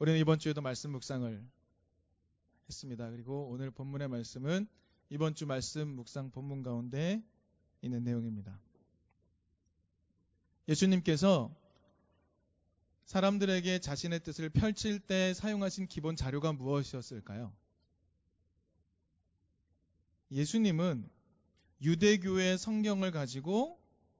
[0.00, 1.46] 우리는 이번 주에도 말씀 묵상을
[2.70, 3.10] 했습니다.
[3.10, 4.66] 그리고 오늘 본문의 말씀은
[5.10, 7.22] 이번 주 말씀 묵상 본문 가운데
[7.82, 8.58] 있는 내용입니다.
[10.68, 11.54] 예수님께서
[13.04, 17.54] 사람들에게 자신의 뜻을 펼칠 때 사용하신 기본 자료가 무엇이었을까요?
[20.30, 21.10] 예수님은
[21.82, 23.78] 유대교의 성경을 가지고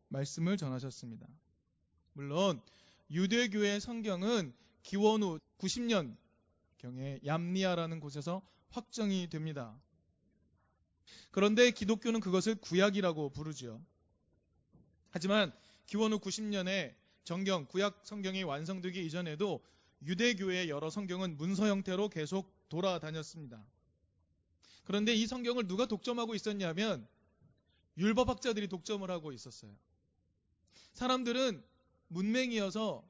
[0.09, 1.27] 말씀을 전하셨습니다.
[2.13, 2.61] 물론
[3.11, 4.53] 유대교의 성경은
[4.83, 6.17] 기원 후 90년
[6.79, 9.79] 경에 얌리아라는 곳에서 확정이 됩니다.
[11.31, 13.81] 그런데 기독교는 그것을 구약이라고 부르지요.
[15.11, 15.53] 하지만
[15.87, 16.95] 기원 후 90년에
[17.25, 19.65] 정경, 구약 성경이 완성되기 이전에도
[20.03, 23.63] 유대교의 여러 성경은 문서 형태로 계속 돌아다녔습니다.
[24.85, 27.07] 그런데 이 성경을 누가 독점하고 있었냐면
[27.99, 29.77] 율법학자들이 독점을 하고 있었어요.
[30.95, 31.63] 사람들은
[32.09, 33.05] 문맹이어서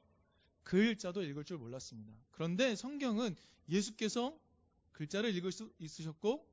[0.63, 2.13] 글자도 읽을 줄 몰랐습니다.
[2.31, 3.35] 그런데 성경은
[3.69, 4.37] 예수께서
[4.91, 6.47] 글자를 읽을 수 있으셨고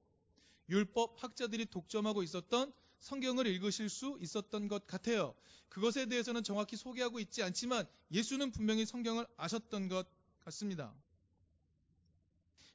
[0.68, 5.34] 율법 학자들이 독점하고 있었던 성경을 읽으실 수 있었던 것 같아요.
[5.68, 10.06] 그것에 대해서는 정확히 소개하고 있지 않지만 예수는 분명히 성경을 아셨던 것
[10.40, 10.94] 같습니다.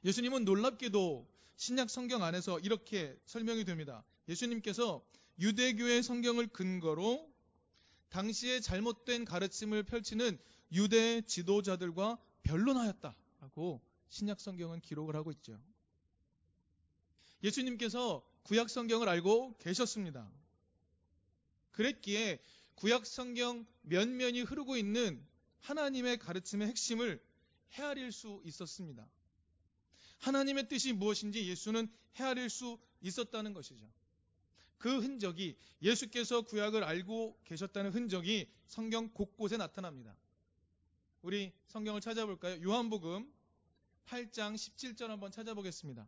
[0.04, 4.04] 예수님은 놀랍게도 신약 성경 안에서 이렇게 설명이 됩니다.
[4.28, 5.04] 예수님께서
[5.38, 7.32] 유대교의 성경을 근거로
[8.14, 10.38] 당시의 잘못된 가르침을 펼치는
[10.70, 15.60] 유대 지도자들과 변론하였다라고 신약 성경은 기록을 하고 있죠.
[17.42, 20.30] 예수님께서 구약 성경을 알고 계셨습니다.
[21.72, 22.40] 그랬기에
[22.76, 25.20] 구약 성경 면면이 흐르고 있는
[25.58, 27.20] 하나님의 가르침의 핵심을
[27.72, 29.08] 헤아릴 수 있었습니다.
[30.18, 33.90] 하나님의 뜻이 무엇인지 예수는 헤아릴 수 있었다는 것이죠.
[34.78, 40.16] 그 흔적이 예수께서 구약을 알고 계셨다는 흔적이 성경 곳곳에 나타납니다.
[41.22, 42.62] 우리 성경을 찾아볼까요?
[42.62, 43.32] 요한복음
[44.06, 46.06] 8장 17절 한번 찾아보겠습니다.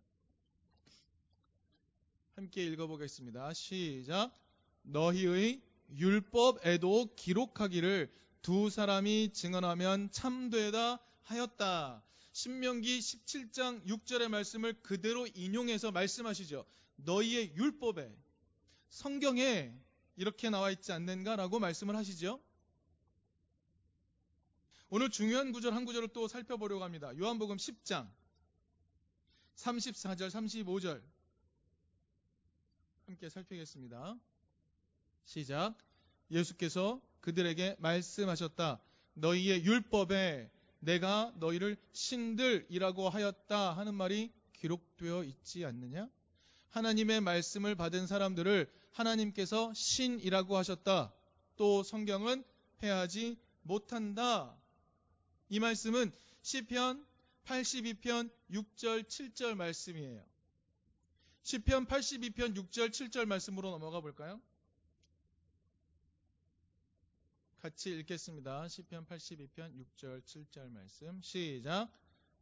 [2.35, 3.55] 함께 읽어보겠습니다.
[3.55, 4.31] 시작.
[4.83, 8.13] 너희의 율법에도 기록하기를
[8.43, 12.03] 두 사람이 증언하면 참되다 하였다.
[12.33, 16.67] 신명기 17장 6절의 말씀을 그대로 인용해서 말씀하시죠.
[16.97, 18.15] 너희의 율법에
[18.97, 19.79] 성경에
[20.17, 22.41] 이렇게 나와 있지 않는가라고 말씀을 하시죠.
[24.89, 27.15] 오늘 중요한 구절 한 구절을 또 살펴보려고 합니다.
[27.15, 28.11] 요한복음 10장
[29.57, 31.03] 34절 35절
[33.05, 34.19] 함께 살피겠습니다.
[35.27, 35.77] 시작.
[36.31, 38.81] 예수께서 그들에게 말씀하셨다.
[39.13, 46.09] 너희의 율법에 내가 너희를 신들이라고 하였다 하는 말이 기록되어 있지 않느냐?
[46.71, 51.13] 하나님의 말씀을 받은 사람들을 하나님께서 신이라고 하셨다.
[51.57, 52.45] 또 성경은
[52.83, 54.57] 해하지 못한다.
[55.49, 56.13] 이 말씀은
[56.43, 57.07] 시편
[57.45, 60.25] 82편 6절 7절 말씀이에요.
[61.43, 64.41] 시편 82편 6절 7절 말씀으로 넘어가 볼까요?
[67.61, 68.69] 같이 읽겠습니다.
[68.69, 71.89] 시편 82편 6절 7절 말씀 시작.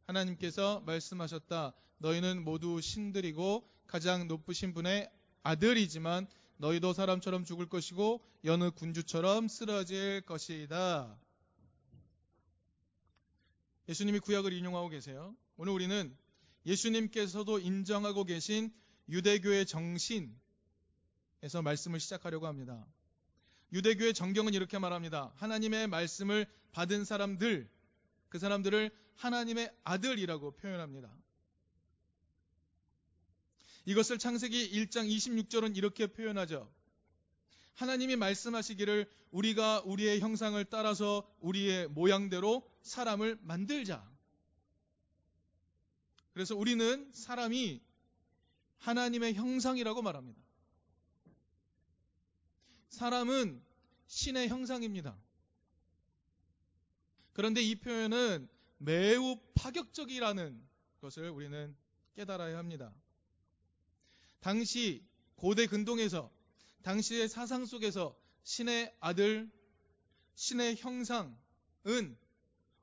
[0.05, 1.73] 하나님께서 말씀하셨다.
[1.97, 5.11] 너희는 모두 신들이고 가장 높으신 분의
[5.43, 6.27] 아들이지만
[6.57, 11.17] 너희도 사람처럼 죽을 것이고 여느 군주처럼 쓰러질 것이다.
[13.89, 15.35] 예수님이 구약을 인용하고 계세요.
[15.57, 16.15] 오늘 우리는
[16.65, 18.73] 예수님께서도 인정하고 계신
[19.09, 20.35] 유대교의 정신에서
[21.63, 22.85] 말씀을 시작하려고 합니다.
[23.73, 25.33] 유대교의 정경은 이렇게 말합니다.
[25.35, 27.69] 하나님의 말씀을 받은 사람들,
[28.29, 31.13] 그 사람들을 하나님의 아들이라고 표현합니다.
[33.85, 36.71] 이것을 창세기 1장 26절은 이렇게 표현하죠.
[37.75, 44.09] 하나님이 말씀하시기를 우리가 우리의 형상을 따라서 우리의 모양대로 사람을 만들자.
[46.33, 47.81] 그래서 우리는 사람이
[48.79, 50.41] 하나님의 형상이라고 말합니다.
[52.89, 53.61] 사람은
[54.07, 55.17] 신의 형상입니다.
[57.33, 58.47] 그런데 이 표현은
[58.77, 60.61] 매우 파격적이라는
[61.01, 61.75] 것을 우리는
[62.15, 62.93] 깨달아야 합니다.
[64.45, 65.03] 당시
[65.37, 66.31] 고대 근동에서
[66.83, 69.51] 당시의 사상 속에서 신의 아들,
[70.35, 71.35] 신의 형상은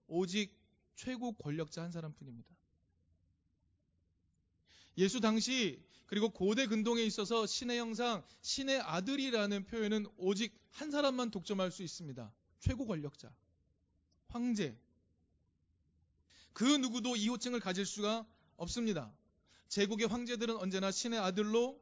[0.09, 0.53] 오직
[0.97, 2.51] 최고 권력자 한 사람뿐입니다.
[4.99, 11.71] 예수 당시 그리고 고대 근동에 있어서 신의 형상, 신의 아들이라는 표현은 오직 한 사람만 독점할
[11.71, 12.35] 수 있습니다.
[12.59, 13.33] 최고 권력자,
[14.27, 14.77] 황제.
[16.55, 18.27] 그 누구도 이 호칭을 가질 수가
[18.57, 19.15] 없습니다.
[19.73, 21.81] 제국의 황제들은 언제나 신의 아들로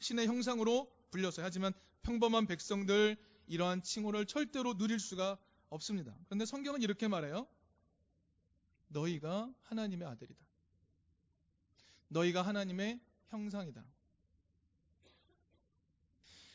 [0.00, 1.46] 신의 형상으로 불렸어요.
[1.46, 1.72] 하지만
[2.02, 3.16] 평범한 백성들
[3.46, 5.38] 이러한 칭호를 절대로 누릴 수가
[5.68, 6.12] 없습니다.
[6.26, 7.46] 그런데 성경은 이렇게 말해요.
[8.88, 10.44] 너희가 하나님의 아들이다.
[12.08, 12.98] 너희가 하나님의
[13.28, 13.84] 형상이다.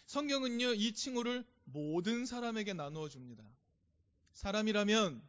[0.06, 3.46] 성경은요, 이 칭호를 모든 사람에게 나누어 줍니다.
[4.34, 5.22] 사람이라면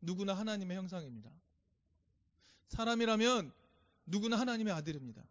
[0.00, 1.30] 누구나 하나님의 형상입니다.
[2.68, 3.59] 사람이라면
[4.10, 5.24] 누구나 하나님의 아들입니다.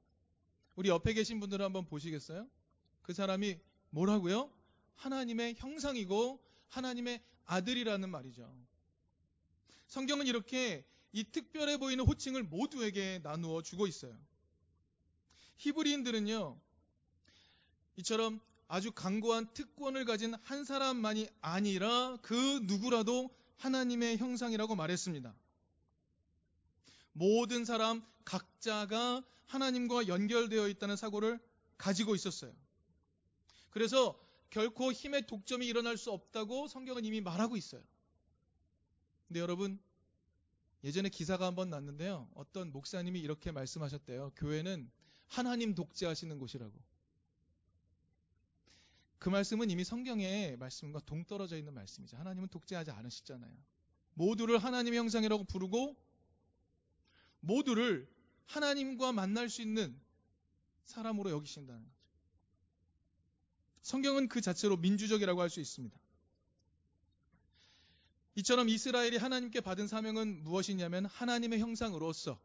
[0.76, 2.48] 우리 옆에 계신 분들은 한번 보시겠어요?
[3.02, 3.60] 그 사람이
[3.90, 4.52] 뭐라고요?
[4.96, 8.54] 하나님의 형상이고 하나님의 아들이라는 말이죠.
[9.88, 14.18] 성경은 이렇게 이 특별해 보이는 호칭을 모두에게 나누어 주고 있어요.
[15.58, 16.60] 히브리인들은요,
[17.98, 25.36] 이처럼 아주 강고한 특권을 가진 한 사람만이 아니라 그 누구라도 하나님의 형상이라고 말했습니다.
[27.14, 31.40] 모든 사람 각자가 하나님과 연결되어 있다는 사고를
[31.78, 32.54] 가지고 있었어요.
[33.72, 34.20] 그래서
[34.50, 37.84] 결코 힘의 독점이 일어날 수 없다고 성경은 이미 말하고 있어요.
[39.28, 39.80] 근데 여러분,
[40.84, 42.30] 예전에 기사가 한번 났는데요.
[42.34, 44.32] 어떤 목사님이 이렇게 말씀하셨대요.
[44.36, 44.90] 교회는
[45.28, 46.74] 하나님 독재하시는 곳이라고.
[49.20, 52.18] 그 말씀은 이미 성경의 말씀과 동떨어져 있는 말씀이죠.
[52.18, 53.54] 하나님은 독재하지 않으시잖아요.
[54.14, 55.96] 모두를 하나님의 형상이라고 부르고
[57.39, 58.07] 모두를
[58.45, 60.00] 하나님과 만날 수 있는
[60.86, 61.95] 사람으로 여기신다는 거죠.
[63.81, 65.97] 성경은 그 자체로 민주적이라고 할 수 있습니다.
[68.36, 72.39] 이처럼 이스라엘이 하나님께 받은 사명은 무엇이냐면 하나님의 형상으로서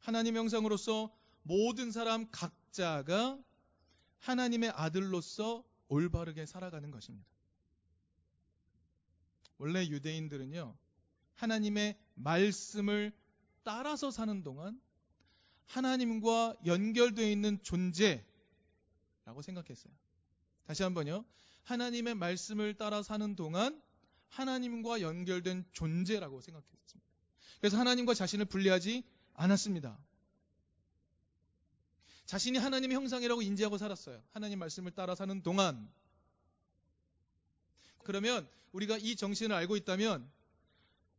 [0.00, 3.38] 하나님의 형상으로서 모든 사람 각자가
[4.20, 7.28] 하나님의 아들로서 올바르게 살아가는 것입니다.
[9.58, 10.76] 원래 유대인들은요,
[11.34, 13.12] 하나님의 말씀을
[13.64, 14.80] 따라서 사는 동안
[15.66, 18.22] 하나님과 연결되어 있는 존재라고
[19.42, 19.92] 생각했어요.
[20.66, 21.24] 다시 한번요.
[21.64, 23.82] 하나님의 말씀을 따라 사는 동안
[24.28, 27.10] 하나님과 연결된 존재라고 생각했습니다.
[27.60, 29.02] 그래서 하나님과 자신을 분리하지
[29.34, 29.98] 않았습니다.
[32.26, 34.22] 자신이 하나님의 형상이라고 인지하고 살았어요.
[34.32, 35.90] 하나님 말씀을 따라 사는 동안.
[38.02, 40.30] 그러면 우리가 이 정신을 알고 있다면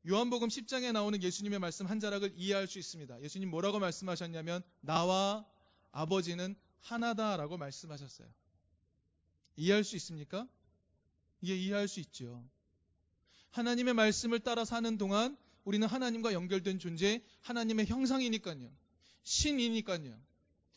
[0.07, 3.23] 요한복음 10장에 나오는 예수님의 말씀 한 자락을 이해할 수 있습니다.
[3.23, 5.45] 예수님 뭐라고 말씀하셨냐면 나와
[5.91, 8.27] 아버지는 하나다라고 말씀하셨어요.
[9.55, 10.47] 이해할 수 있습니까?
[11.45, 12.47] 예, 이해할 수 있죠.
[13.49, 18.69] 하나님의 말씀을 따라 사는 동안 우리는 하나님과 연결된 존재, 하나님의 형상이니까요.
[19.23, 20.19] 신이니까요.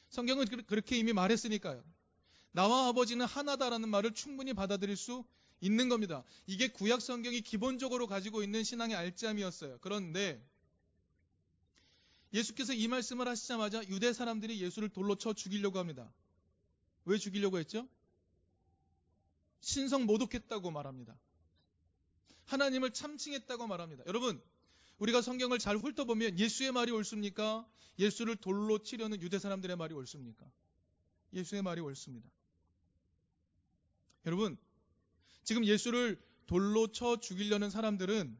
[0.08, 1.84] 성경은 그렇게 이미 말했으니까요.
[2.52, 5.24] 나와 아버지는 하나다라는 말을 충분히 받아들일 수
[5.60, 6.24] 있는 겁니다.
[6.46, 9.78] 이게 구약 성경이 기본적으로 가지고 있는 신앙의 알짬이었어요.
[9.80, 10.42] 그런데
[12.32, 16.12] 예수께서 이 말씀을 하시자마자 유대 사람들이 예수를 돌로 쳐 죽이려고 합니다.
[17.04, 17.88] 왜 죽이려고 했죠?
[19.60, 21.18] 신성 모독했다고 말합니다.
[22.44, 24.04] 하나님을 참칭했다고 말합니다.
[24.06, 24.40] 여러분,
[24.98, 27.66] 우리가 성경을 잘 훑어보면 예수의 말이 옳습니까?
[27.98, 30.50] 예수를 돌로 치려는 유대 사람들의 말이 옳습니까?
[31.32, 32.28] 예수의 말이 옳습니다.
[34.26, 34.56] 여러분,
[35.48, 38.38] 지금 예수를 돌로 쳐 죽이려는 사람들은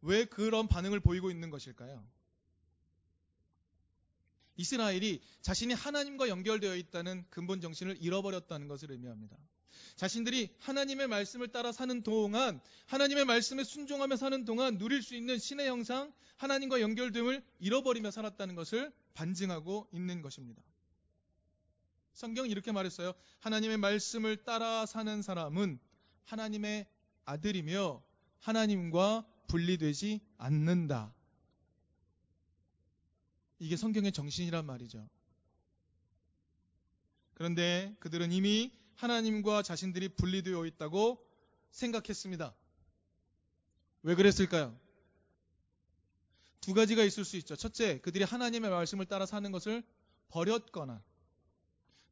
[0.00, 2.02] 왜 그런 반응을 보이고 있는 것일까요?
[4.56, 9.36] 이스라엘이 자신이 하나님과 연결되어 있다는 근본 정신을 잃어버렸다는 것을 의미합니다.
[9.96, 15.68] 자신들이 하나님의 말씀을 따라 사는 동안 하나님의 말씀에 순종하며 사는 동안 누릴 수 있는 신의
[15.68, 20.62] 형상, 하나님과 연결됨을 잃어버리며 살았다는 것을 반증하고 있는 것입니다.
[22.14, 23.12] 성경은 이렇게 말했어요.
[23.40, 25.78] 하나님의 말씀을 따라 사는 사람은
[26.28, 26.86] 하나님의
[27.24, 28.02] 아들이며
[28.40, 31.14] 하나님과 분리되지 않는다.
[33.58, 35.08] 이게 성경의 정신이란 말이죠.
[37.34, 41.24] 그런데 그들은 이미 하나님과 자신들이 분리되어 있다고
[41.70, 42.54] 생각했습니다.
[44.02, 44.78] 왜 그랬을까요?
[46.60, 47.56] 두 가지가 있을 수 있죠.
[47.56, 49.82] 첫째, 그들이 하나님의 말씀을 따라 사는 것을
[50.28, 51.02] 버렸거나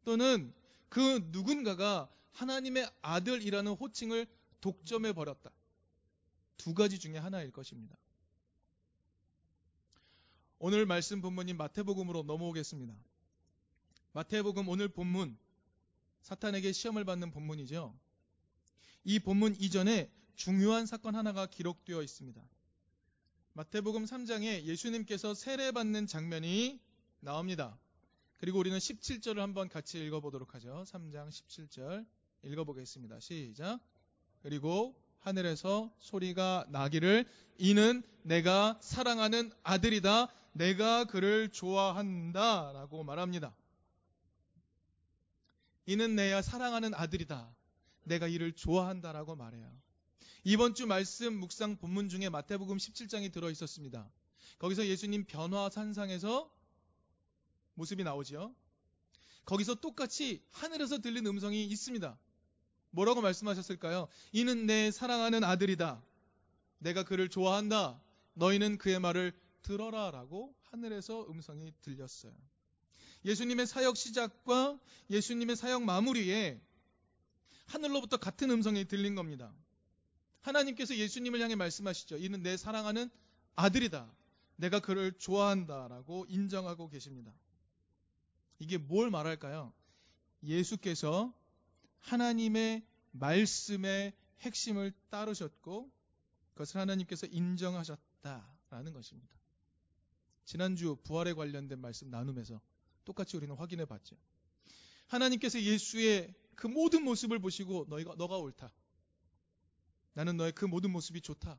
[0.05, 0.55] 또는
[0.89, 4.27] 그 누군가가 하나님의 아들이라는 호칭을
[4.61, 5.51] 독점해 버렸다.
[6.57, 7.97] 두 가지 중에 하나일 것입니다.
[10.59, 12.95] 오늘 말씀 본문인 마태복음으로 넘어오겠습니다.
[14.13, 15.37] 마태복음 오늘 본문
[16.23, 17.99] 사탄에게 시험을 받는 본문이죠.
[19.05, 22.43] 이 본문 이전에 중요한 사건 하나가 기록되어 있습니다.
[23.53, 26.81] 마태복음 3장에 예수님께서 세례받는 장면이
[27.21, 27.79] 나옵니다.
[28.39, 30.85] 그리고 우리는 17절을 한번 같이 읽어보도록 하죠.
[30.87, 32.07] 3장 17절
[32.43, 33.21] 읽어보겠습니다.
[33.21, 33.81] 시작.
[34.43, 37.29] 그리고 하늘에서 소리가 나기를
[37.59, 40.29] 이는 내가 사랑하는 아들이다.
[40.53, 42.73] 내가 그를 좋아한다.
[42.73, 43.55] 라고 말합니다.
[45.87, 47.55] 이는 내야 사랑하는 아들이다.
[48.05, 49.71] 내가 이를 좋아한다 라고 말해요.
[50.45, 54.09] 이번 주 말씀 묵상 본문 중에 마태복음 17장이 들어 있었습니다.
[54.59, 56.51] 거기서 예수님 변화 산상에서
[57.75, 58.55] 모습이 나오죠.
[59.45, 62.19] 거기서 똑같이 하늘에서 들린 음성이 있습니다.
[62.97, 64.09] 뭐라고 말씀하셨을까요?
[64.33, 66.03] 이는 내 사랑하는 아들이다.
[66.79, 68.01] 내가 그를 좋아한다.
[68.33, 70.11] 너희는 그의 말을 들어라.
[70.11, 72.33] 라고 하늘에서 음성이 들렸어요.
[73.27, 76.59] 예수님의 사역 시작과 예수님의 사역 마무리에
[77.67, 79.53] 하늘로부터 같은 음성이 들린 겁니다.
[80.41, 82.17] 하나님께서 예수님을 향해 말씀하시죠.
[82.17, 83.11] 이는 내 사랑하는
[83.57, 84.11] 아들이다.
[84.57, 85.89] 내가 그를 좋아한다.
[85.89, 87.31] 라고 인정하고 계십니다.
[88.59, 89.75] 이게 뭘 말할까요?
[90.43, 91.35] 예수께서
[92.07, 95.91] 하나님의 말씀의 핵심을 따르셨고
[96.53, 99.37] 그것을 하나님께서 인정하셨다라는 것입니다.
[100.45, 102.61] 지난주 부활에 관련된 말씀 나눔에서
[103.05, 104.17] 똑같이 우리는 확인해 봤죠.
[105.09, 108.73] 하나님께서 예수의 그 모든 모습을 보시고 너희가 너가 옳다.
[110.15, 111.59] 나는 너의 그 모든 모습이 좋다.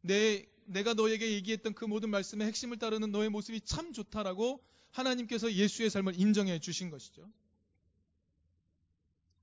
[0.00, 5.90] 내 내가 너에게 얘기했던 그 모든 말씀의 핵심을 따르는 너의 모습이 참 좋다라고 하나님께서 예수의
[5.90, 7.30] 삶을 인정해 주신 것이죠.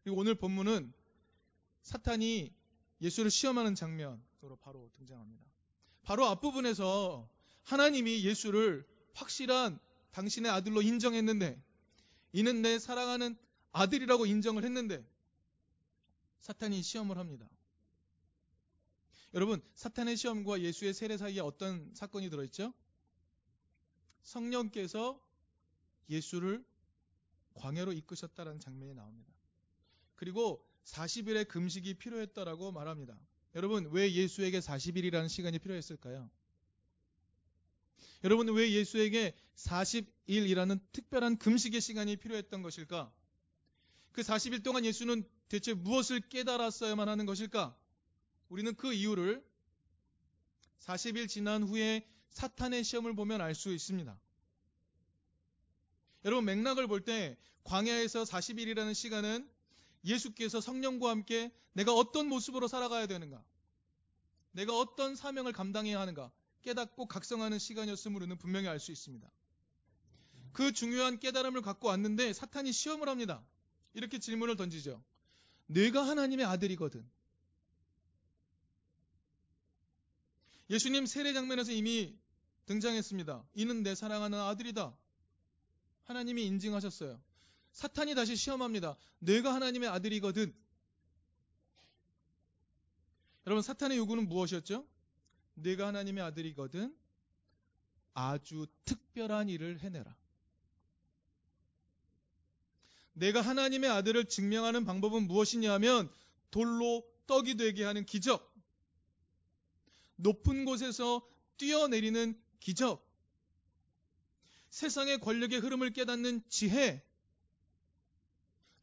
[0.04, 0.94] 그리고 오늘 본문은
[1.82, 2.54] 사탄이
[3.02, 5.46] 예수를 시험하는 장면으로 바로 등장합니다.
[6.04, 7.30] 바로 앞부분에서
[7.64, 9.80] 하나님이 예수를 확실한
[10.12, 11.62] 당신의 아들로 인정했는데
[12.34, 13.38] 이는 내 사랑하는
[13.72, 15.06] 아들이라고 인정을 했는데
[16.40, 17.50] 사탄이 시험을 합니다.
[19.34, 22.74] 여러분, 사탄의 시험과 예수의 세례 사이에 어떤 사건이 들어있죠?
[24.22, 25.20] 성령께서
[26.10, 26.64] 예수를
[27.56, 29.34] 광야로 이끄셨다라는 장면이 나옵니다.
[30.24, 33.20] 그리고 40일의 금식이 필요했다라고 말합니다.
[33.56, 36.30] 여러분, 왜 예수에게 40일이라는 시간이 필요했을까요?
[38.24, 43.12] 여러분, 왜 예수에게 40일이라는 특별한 금식의 시간이 필요했던 것일까?
[44.14, 47.78] 그 40일 동안 예수는 대체 무엇을 깨달았어야만 하는 것일까?
[48.48, 49.46] 우리는 그 이유를
[50.80, 54.18] 40일 지난 후에 사탄의 시험을 보면 알 수 있습니다.
[56.24, 59.53] 여러분 맥락을 볼 때 광야에서 40일이라는 시간은
[60.06, 63.44] 예수께서 성령과 함께 내가 어떤 모습으로 살아가야 되는가?
[64.52, 66.32] 내가 어떤 사명을 감당해야 하는가?
[66.62, 69.30] 깨닫고 각성하는 시간이었음을 우리는 분명히 알 수 있습니다.
[70.54, 73.44] 그 중요한 깨달음을 갖고 왔는데 사탄이 시험을 합니다.
[73.94, 75.04] 이렇게 질문을 던지죠.
[75.68, 77.04] 내가 하나님의 아들이거든.
[80.70, 82.18] 예수님 세례 장면에서 이미
[82.66, 83.46] 등장했습니다.
[83.56, 84.96] 이는 내 사랑하는 아들이다.
[86.04, 87.22] 하나님이 인증하셨어요.
[87.74, 88.96] 사탄이 다시 시험합니다.
[89.20, 90.54] 내가 하나님의 아들이거든.
[93.46, 94.88] 여러분, 사탄의 요구는 무엇이었죠?
[95.56, 96.96] 내가 하나님의 아들이거든.
[98.14, 100.16] 아주 특별한 일을 해내라.
[103.14, 106.12] 내가 하나님의 아들을 증명하는 방법은 무엇이냐면
[106.52, 108.54] 돌로 떡이 되게 하는 기적.
[110.16, 111.28] 높은 곳에서
[111.58, 113.08] 뛰어내리는 기적.
[114.70, 117.04] 세상의 권력의 흐름을 깨닫는 지혜.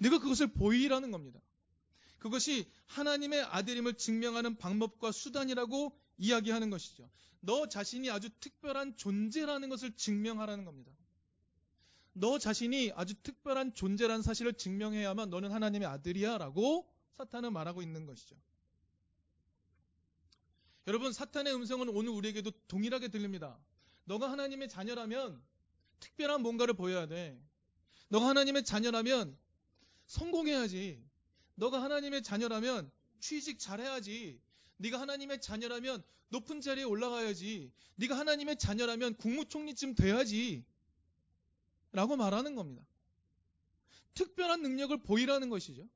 [0.01, 1.41] 내가 그것을 보이라는 겁니다.
[2.19, 7.09] 그것이 하나님의 아들임을 증명하는 방법과 수단이라고 이야기하는 것이죠.
[7.41, 10.93] 너 자신이 아주 특별한 존재라는 것을 증명하라는 겁니다.
[12.13, 18.37] 너 자신이 아주 특별한 존재라는 사실을 증명해야만 너는 하나님의 아들이야 라고 사탄은 말하고 있는 것이죠.
[20.87, 23.59] 여러분, 사탄의 음성은 오늘 우리에게도 동일하게 들립니다.
[24.05, 25.41] 너가 하나님의 자녀라면
[26.01, 27.41] 특별한 뭔가를 보여야 돼.
[28.09, 29.39] 너가 하나님의 자녀라면
[30.11, 31.01] 성공해야지.
[31.55, 32.91] 너가 하나님의 자녀라면
[33.21, 34.41] 취직 잘해야지.
[34.79, 37.71] 네가 하나님의 자녀라면 높은 자리에 올라가야지.
[37.95, 40.65] 네가 하나님의 자녀라면 국무총리쯤 돼야지.
[41.93, 42.83] 라고 말하는 겁니다.
[44.15, 45.89] 특별한 능력을 보이라는 것이죠.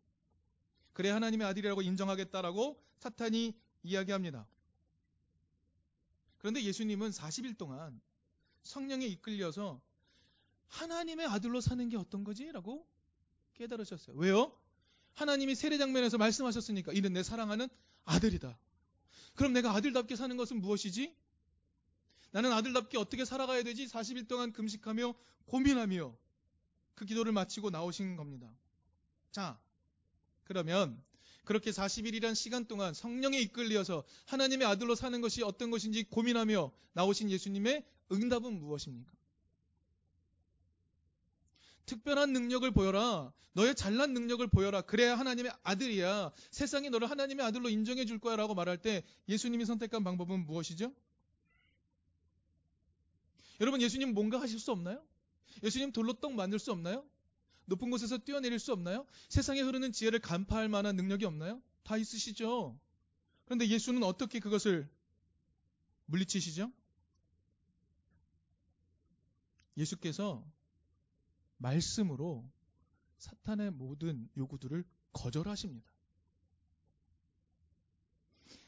[0.92, 3.52] 그래 하나님의 아들이라고 인정하겠다라고 사탄이
[3.82, 4.46] 이야기합니다.
[6.38, 8.00] 그런데 예수님은 40일 동안
[8.62, 9.80] 성령에 이끌려서
[10.68, 12.44] 하나님의 아들로 사는 게 어떤 거지?
[12.52, 12.86] 라고
[13.54, 14.16] 깨달으셨어요.
[14.16, 14.56] 왜요?
[15.14, 17.68] 하나님이 세례 장면에서 말씀하셨으니까 이는 내 사랑하는
[18.04, 18.58] 아들이다.
[19.34, 21.14] 그럼 내가 아들답게 사는 것은 무엇이지?
[22.32, 23.86] 나는 아들답게 어떻게 살아가야 되지?
[23.86, 25.14] 40일 동안 금식하며
[25.46, 26.16] 고민하며
[26.94, 28.52] 그 기도를 마치고 나오신 겁니다.
[29.30, 29.58] 자,
[30.44, 31.00] 그러면
[31.44, 37.84] 그렇게 40일이란 시간 동안 성령에 이끌려서 하나님의 아들로 사는 것이 어떤 것인지 고민하며 나오신 예수님의
[38.10, 39.13] 응답은 무엇입니까?
[41.86, 43.32] 특별한 능력을 보여라.
[43.52, 44.82] 너의 잘난 능력을 보여라.
[44.82, 46.32] 그래야 하나님의 아들이야.
[46.50, 50.92] 세상이 너를 하나님의 아들로 인정해 줄 거야 라고 말할 때 예수님이 선택한 방법은 무엇이죠?
[53.60, 55.02] 여러분, 예수님 뭔가 하실 수 없나요?
[55.62, 57.06] 예수님 돌로 떡 만들 수 없나요?
[57.66, 59.06] 높은 곳에서 뛰어내릴 수 없나요?
[59.28, 61.62] 세상에 흐르는 지혜를 간파할 만한 능력이 없나요?
[61.84, 62.78] 다 있으시죠?
[63.44, 64.88] 그런데 예수는 어떻게 그것을
[66.06, 66.72] 물리치시죠?
[69.76, 70.44] 예수께서
[71.58, 72.48] 말씀으로
[73.18, 75.88] 사탄의 모든 요구들을 거절하십니다.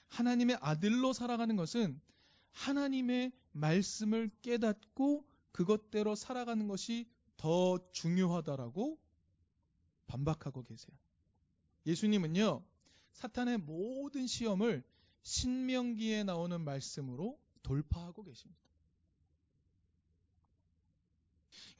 [0.09, 2.01] 하나님의 아들로 살아가는 것은
[2.53, 8.99] 하나님의 말씀을 깨닫고 그것대로 살아가는 것이 더 중요하다라고
[10.07, 10.97] 반박하고 계세요.
[11.85, 12.65] 예수님은요,
[13.13, 14.83] 사탄의 모든 시험을
[15.23, 18.61] 신명기에 나오는 말씀으로 돌파하고 계십니다.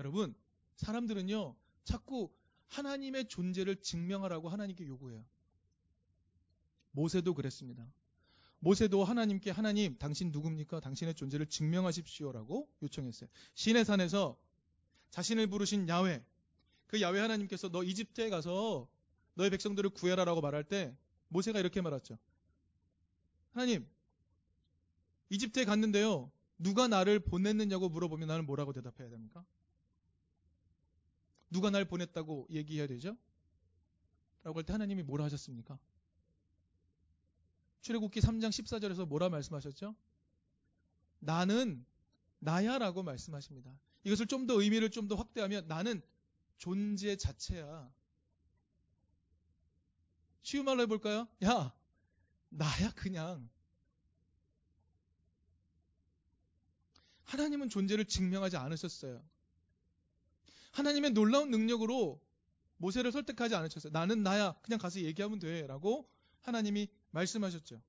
[0.01, 0.35] 여러분,
[0.77, 2.31] 사람들은요, 자꾸
[2.69, 5.25] 하나님의 존재를 증명하라고 하나님께 요구해요.
[6.93, 7.87] 모세도 그랬습니다.
[8.59, 10.81] 모세도 하나님께 하나님, 당신 누굽니까?
[10.81, 13.29] 당신의 존재를 증명하십시오라고 요청했어요.
[13.55, 14.39] 시내 산에서
[15.11, 16.25] 자신을 부르신 야훼,
[16.87, 18.89] 그 야훼 하나님께서 너 이집트에 가서
[19.35, 20.97] 너의 백성들을 구해라라고 말할 때
[21.29, 22.19] 모세가 이렇게 말했죠.
[23.53, 23.87] 하나님,
[25.31, 26.31] 이집트에 갔는데요.
[26.59, 29.45] 누가 나를 보냈느냐고 물어보면 나는 뭐라고 대답해야 됩니까?
[31.57, 33.17] 누가 날 보냈다고 얘기해야 되죠?
[34.43, 35.79] 라고 할 때 하나님이 뭐라 하셨습니까?
[37.81, 39.95] 출애굽기 3장 14절에서 뭐라 말씀하셨죠?
[41.19, 41.87] 나는
[42.41, 43.71] 나야라고 말씀하십니다.
[44.05, 46.03] 이것을 좀 더 의미를 좀 더 확대하면 나는
[46.59, 47.91] 존재 자체야.
[50.43, 51.27] 쉬운 말로 해볼까요?
[51.43, 51.75] 야,
[52.51, 53.49] 나야 그냥.
[57.25, 59.25] 하나님은 존재를 증명하지 않으셨어요.
[60.77, 62.21] 하나님의 놀라운 능력으로
[62.77, 63.91] 모세를 설득하지 않으셨어요.
[63.93, 64.55] 나는 나야.
[64.63, 65.67] 그냥 가서 얘기하면 돼.
[65.67, 66.07] 라고
[66.43, 67.81] 하나님이 말씀하셨죠.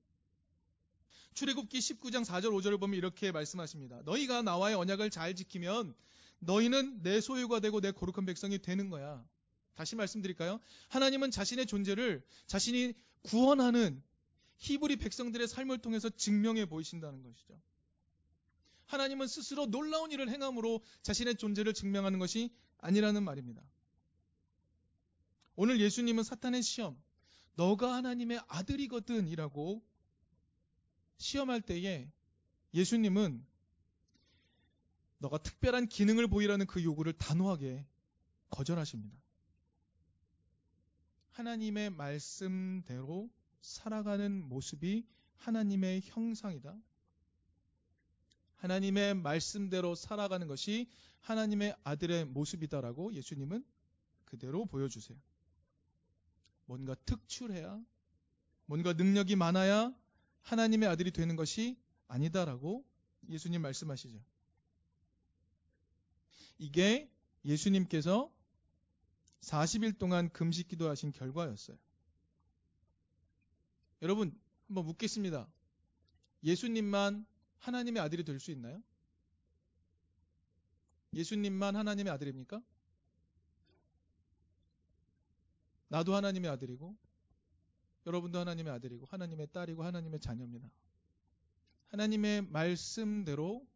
[1.34, 4.00] 출애굽기 19장 4절 5절을 보면 이렇게 말씀하십니다.
[4.06, 5.94] 너희가 나와의 언약을 잘 지키면
[6.38, 9.22] 너희는 내 소유가 되고 내 거룩한 백성이 되는 거야.
[9.74, 10.58] 다시 말씀드릴까요?
[10.88, 14.02] 하나님은 자신의 존재를 자신이 구원하는
[14.56, 17.60] 히브리 백성들의 삶을 통해서 증명해 보이신다는 것이죠.
[18.86, 23.62] 하나님은 스스로 놀라운 일을 행함으로 자신의 존재를 증명하는 것이 아니라는 말입니다.
[25.56, 26.96] 오늘 예수님은 사탄의 시험,
[27.54, 29.84] 너가 하나님의 아들이거든 이라고
[31.16, 32.10] 시험할 때에
[32.74, 33.44] 예수님은
[35.18, 37.84] 너가 특별한 기능을 보이라는 그 요구를 단호하게
[38.50, 39.18] 거절하십니다.
[41.32, 43.28] 하나님의 말씀대로
[43.60, 46.76] 살아가는 모습이 하나님의 형상이다.
[48.58, 50.88] 하나님의 말씀대로 살아가는 것이
[51.20, 53.64] 하나님의 아들의 모습이다라고 예수님은
[54.24, 55.18] 그대로 보여주세요.
[56.66, 57.80] 뭔가 특출해야,
[58.66, 59.94] 뭔가 능력이 많아야
[60.42, 62.84] 하나님의 아들이 되는 것이 아니다라고
[63.28, 64.18] 예수님 말씀하시죠.
[66.58, 67.10] 이게
[67.44, 68.32] 예수님께서
[69.40, 71.78] 40일 동안 금식 기도하신 결과였어요.
[74.02, 75.48] 여러분, 한번 묻겠습니다.
[76.42, 77.26] 예수님만
[77.58, 78.82] 하나님의 아들이 될 수 있나요?
[81.12, 82.62] 예수님만 하나님의 아들입니까?
[85.88, 86.96] 나도 하나님의 아들이고,
[88.06, 90.70] 여러분도 하나님의 아들이고, 하나님의 딸이고, 하나님의 자녀입니다.
[91.88, 93.66] 하나님의 말씀대로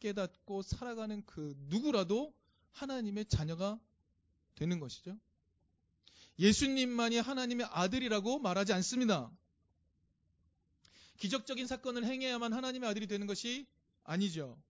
[0.00, 2.34] 깨닫고 살아가는 그 누구라도
[2.72, 3.80] 하나님의 자녀가
[4.56, 5.16] 되는 것이죠.
[6.38, 9.30] 예수님만이 하나님의 아들이라고 말하지 않습니다.
[11.18, 13.66] 기적적인 사건을 행해야만 하나님의 아들이 되는 것이
[14.04, 14.60] 아니죠.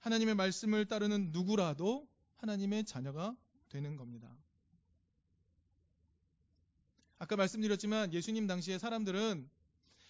[0.00, 3.36] 하나님의 말씀을 따르는 누구라도 하나님의 자녀가
[3.68, 4.36] 되는 겁니다.
[7.18, 9.50] 아까 말씀드렸지만 예수님 당시에 사람들은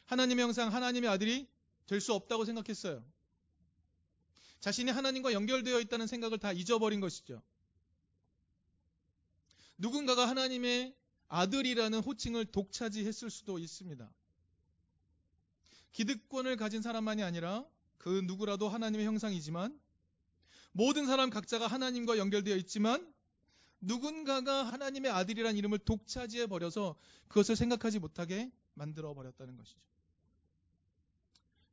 [0.07, 1.49] 하나님의 형상, 하나님의 아들이
[1.87, 3.03] 될 수 없다고 생각했어요.
[4.61, 7.43] 자신이 하나님과 연결되어 있다는 생각을 다 잊어버린 것이죠.
[9.79, 10.95] 누군가가 하나님의
[11.29, 14.12] 아들이라는 호칭을 독차지했을 수도 있습니다.
[15.92, 17.66] 기득권을 가진 사람만이 아니라
[17.98, 19.79] 그 누구라도 하나님의 형상이지만
[20.72, 23.12] 모든 사람 각자가 하나님과 연결되어 있지만
[23.81, 26.96] 누군가가 하나님의 아들이란 이름을 독차지해 버려서
[27.29, 29.81] 그것을 생각하지 못하게 만들어 버렸다는 것이죠.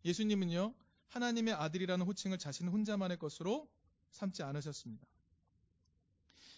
[0.05, 0.73] 예수님은요,
[1.07, 3.69] 하나님의 아들이라는 호칭을 자신 혼자만의 것으로
[4.11, 5.05] 삼지 않으셨습니다.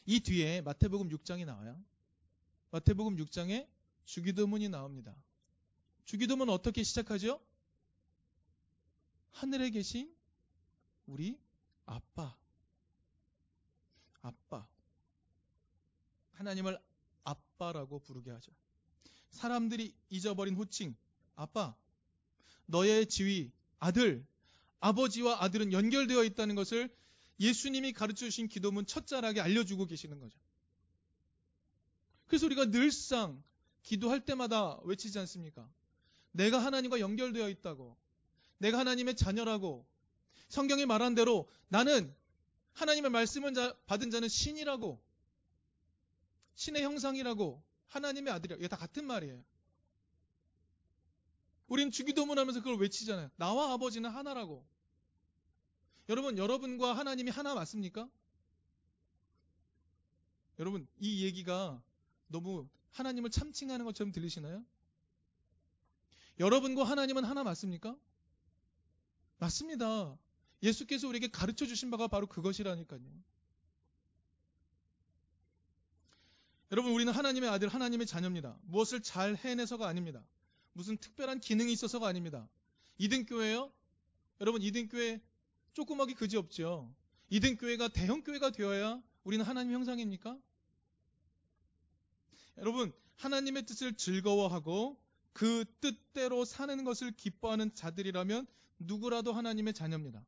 [0.06, 1.82] 이 뒤에 마태복음 6장이 나와요.
[2.72, 3.68] 마태복음 6장에
[4.06, 5.16] 주기도문이 나옵니다.
[6.06, 7.42] 주기도문은 어떻게 시작하죠?
[9.38, 10.12] 하늘에 계신
[11.06, 11.40] 우리
[11.86, 12.36] 아빠.
[14.22, 14.68] 아빠.
[16.34, 16.80] 하나님을
[17.24, 18.52] 아빠라고 부르게 하죠.
[19.30, 20.96] 사람들이 잊어버린 호칭,
[21.36, 21.76] 아빠.
[22.66, 24.26] 너의 지위, 아들.
[24.80, 26.90] 아버지와 아들은 연결되어 있다는 것을
[27.40, 30.40] 예수님이 가르쳐 주신 기도문 첫자락에 알려주고 계시는 거죠.
[32.26, 33.44] 그래서 우리가 늘상
[33.84, 35.72] 기도할 때마다 외치지 않습니까?
[36.32, 37.96] 내가 하나님과 연결되어 있다고,
[38.58, 39.86] 내가 하나님의 자녀라고,
[40.50, 42.14] 성경이 말한 대로 나는
[42.74, 43.54] 하나님의 말씀을
[43.86, 45.02] 받은 자는 신이라고,
[46.56, 49.44] 신의 형상이라고, 하나님의 아들이라고, 이게 다 같은 말이에요.
[51.68, 53.30] 우린 주기도문 하면서 그걸 외치잖아요.
[53.36, 54.66] 나와 아버지는 하나라고.
[56.10, 58.10] 여러분, 여러분과 하나님이 하나 맞습니까?
[60.60, 61.82] 여러분, 이 얘기가
[62.28, 64.66] 너무 하나님을 참칭하는 것처럼 들리시나요?
[66.40, 67.96] 여러분과 하나님은 하나 맞습니까?
[69.38, 70.18] 맞습니다.
[70.64, 73.02] 예수께서 우리에게 가르쳐 주신 바가 바로 그것이라니까요.
[76.72, 78.58] 여러분, 우리는 하나님의 아들, 하나님의 자녀입니다.
[78.64, 80.24] 무엇을 잘 해내서가 아닙니다.
[80.74, 82.50] 무슨 특별한 기능이 있어서가 아닙니다.
[82.98, 83.72] 이등교회요?
[84.42, 85.22] 여러분, 이등교회
[85.74, 86.94] 조그맣게 그지 없죠.
[87.30, 90.38] 이등교회가 대형교회가 되어야 우리는 하나님 형상입니까?
[92.58, 95.00] 여러분, 하나님의 뜻을 즐거워하고
[95.34, 98.48] 그 뜻대로 사는 것을 기뻐하는 자들이라면
[98.80, 100.26] 누구라도 하나님의 자녀입니다.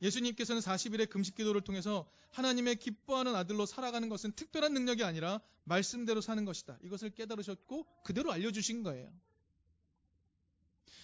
[0.00, 6.44] 예수님께서는 40일의 금식 기도를 통해서 하나님의 기뻐하는 아들로 살아가는 것은 특별한 능력이 아니라 말씀대로 사는
[6.44, 6.78] 것이다.
[6.82, 9.12] 이것을 깨달으셨고 그대로 알려주신 거예요.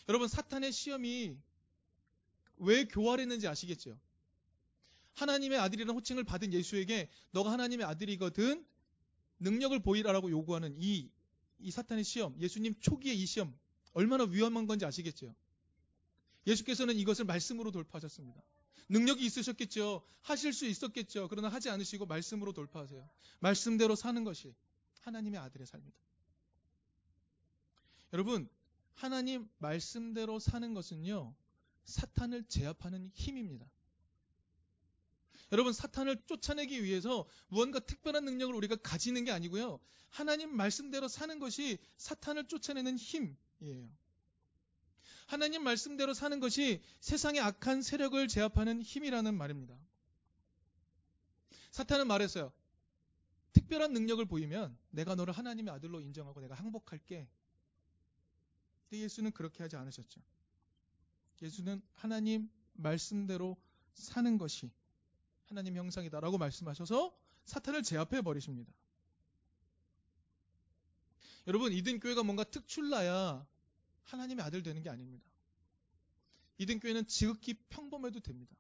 [0.09, 1.37] 여러분, 사탄의 시험이
[2.57, 3.99] 왜 교활했는지 아시겠죠?
[5.15, 8.65] 하나님의 아들이라는 호칭을 받은 예수에게 너가 하나님의 아들이거든
[9.41, 11.11] 능력을 보이라라고 요구하는 이,
[11.59, 13.57] 이 사탄의 시험, 예수님 초기의 이 시험,
[13.93, 15.35] 얼마나 위험한 건지 아시겠죠?
[16.47, 18.43] 예수께서는 이것을 말씀으로 돌파하셨습니다.
[18.89, 20.03] 능력이 있으셨겠죠.
[20.21, 21.29] 하실 수 있었겠죠.
[21.29, 23.09] 그러나 하지 않으시고 말씀으로 돌파하세요.
[23.41, 24.55] 말씀대로 사는 것이
[25.01, 25.97] 하나님의 아들의 삶이다.
[28.13, 28.49] 여러분,
[28.95, 31.35] 하나님 말씀대로 사는 것은요,
[31.85, 33.67] 사탄을 제압하는 힘입니다.
[35.53, 39.79] 여러분 사탄을 쫓아내기 위해서 무언가 특별한 능력을 우리가 가지는 게 아니고요.
[40.09, 43.89] 하나님 말씀대로 사는 것이 사탄을 쫓아내는 힘이에요.
[45.27, 49.77] 하나님 말씀대로 사는 것이 세상의 악한 세력을 제압하는 힘이라는 말입니다.
[51.71, 52.53] 사탄은 말했어요.
[53.53, 57.29] 특별한 능력을 보이면 내가 너를 하나님의 아들로 인정하고 내가 항복할게.
[58.89, 60.21] 근데 예수는 그렇게 하지 않으셨죠.
[61.43, 63.57] 예수는 하나님 말씀대로
[63.95, 64.71] 사는 것이
[65.47, 68.73] 하나님 형상이다라고 말씀하셔서 사탄을 제압해 버리십니다.
[71.47, 73.47] 여러분, 이든 교회가 뭔가 특출나야
[74.05, 75.25] 하나님의 아들 되는 게 아닙니다.
[76.59, 78.55] 이든교회는 지극히 평범해도 됩니다.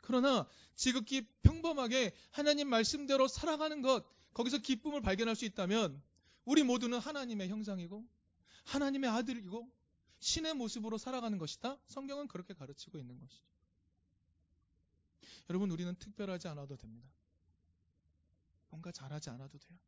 [0.00, 6.02] 그러나 지극히 평범하게 하나님 말씀대로 살아가는 것, 거기서 기쁨을 발견할 수 있다면
[6.44, 8.06] 우리 모두는 하나님의 형상이고
[8.64, 9.70] 하나님의 아들이고
[10.20, 11.78] 신의 모습으로 살아가는 것이다.
[11.86, 13.44] 성경은 그렇게 가르치고 있는 것이죠.
[15.48, 17.08] 여러분, 우리는 특별하지 않아도 됩니다.
[18.68, 19.78] 뭔가 잘하지 않아도 돼요.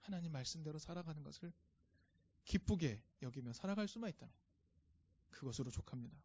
[0.00, 1.52] 하나님 말씀대로 살아가는 것을
[2.48, 4.34] 기쁘게 여기며 살아갈 수만 있다면
[5.30, 6.16] 그것으로 족합니다.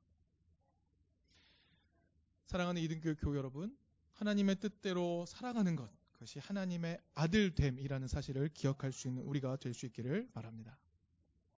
[2.45, 3.77] 사랑하는 이등교 교회 여러분,
[4.13, 10.29] 하나님의 뜻대로 살아가는 것, 그것이 하나님의 아들됨이라는 사실을 기억할 수 있는 우리가 될 수 있기를
[10.31, 10.77] 바랍니다.